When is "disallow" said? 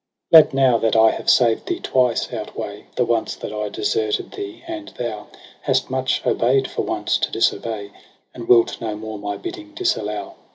9.75-10.33